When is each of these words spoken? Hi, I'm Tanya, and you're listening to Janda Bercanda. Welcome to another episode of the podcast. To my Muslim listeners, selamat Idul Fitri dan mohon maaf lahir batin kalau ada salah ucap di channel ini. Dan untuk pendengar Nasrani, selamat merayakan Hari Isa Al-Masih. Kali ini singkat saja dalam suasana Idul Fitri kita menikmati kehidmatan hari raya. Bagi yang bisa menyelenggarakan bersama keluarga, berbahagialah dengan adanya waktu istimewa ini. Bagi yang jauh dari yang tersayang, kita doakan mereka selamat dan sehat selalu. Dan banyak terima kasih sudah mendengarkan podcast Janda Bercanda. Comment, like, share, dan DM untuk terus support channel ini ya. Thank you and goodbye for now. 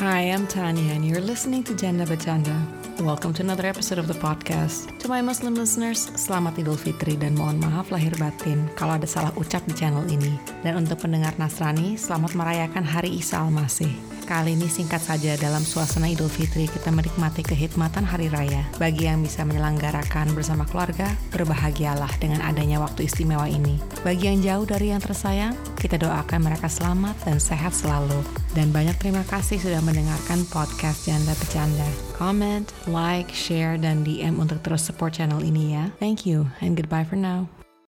Hi, 0.00 0.32
I'm 0.32 0.48
Tanya, 0.48 0.96
and 0.96 1.04
you're 1.04 1.20
listening 1.20 1.60
to 1.68 1.76
Janda 1.76 2.08
Bercanda. 2.08 2.56
Welcome 3.04 3.36
to 3.36 3.44
another 3.44 3.68
episode 3.68 4.00
of 4.00 4.08
the 4.08 4.16
podcast. 4.16 4.88
To 5.04 5.12
my 5.12 5.20
Muslim 5.20 5.52
listeners, 5.52 6.08
selamat 6.16 6.56
Idul 6.56 6.80
Fitri 6.80 7.20
dan 7.20 7.36
mohon 7.36 7.60
maaf 7.60 7.92
lahir 7.92 8.16
batin 8.16 8.64
kalau 8.80 8.96
ada 8.96 9.04
salah 9.04 9.28
ucap 9.36 9.60
di 9.68 9.76
channel 9.76 10.08
ini. 10.08 10.40
Dan 10.64 10.80
untuk 10.80 11.04
pendengar 11.04 11.36
Nasrani, 11.36 12.00
selamat 12.00 12.32
merayakan 12.32 12.80
Hari 12.80 13.12
Isa 13.12 13.44
Al-Masih. 13.44 13.92
Kali 14.24 14.56
ini 14.56 14.72
singkat 14.72 15.04
saja 15.04 15.36
dalam 15.36 15.60
suasana 15.60 16.08
Idul 16.08 16.32
Fitri 16.32 16.64
kita 16.64 16.88
menikmati 16.88 17.44
kehidmatan 17.44 18.08
hari 18.08 18.32
raya. 18.32 18.64
Bagi 18.80 19.04
yang 19.04 19.20
bisa 19.20 19.44
menyelenggarakan 19.44 20.32
bersama 20.32 20.64
keluarga, 20.64 21.12
berbahagialah 21.28 22.08
dengan 22.16 22.40
adanya 22.40 22.80
waktu 22.80 23.04
istimewa 23.04 23.44
ini. 23.52 23.76
Bagi 24.00 24.32
yang 24.32 24.40
jauh 24.40 24.64
dari 24.64 24.96
yang 24.96 25.02
tersayang, 25.04 25.52
kita 25.80 25.96
doakan 25.96 26.44
mereka 26.44 26.68
selamat 26.68 27.16
dan 27.24 27.40
sehat 27.40 27.72
selalu. 27.72 28.20
Dan 28.52 28.68
banyak 28.68 29.00
terima 29.00 29.24
kasih 29.24 29.56
sudah 29.56 29.80
mendengarkan 29.80 30.44
podcast 30.52 31.08
Janda 31.08 31.32
Bercanda. 31.40 31.88
Comment, 32.12 32.68
like, 32.84 33.32
share, 33.32 33.80
dan 33.80 34.04
DM 34.04 34.36
untuk 34.36 34.60
terus 34.60 34.84
support 34.84 35.16
channel 35.16 35.40
ini 35.40 35.72
ya. 35.80 35.88
Thank 35.96 36.28
you 36.28 36.52
and 36.60 36.76
goodbye 36.76 37.08
for 37.08 37.16
now. 37.16 37.48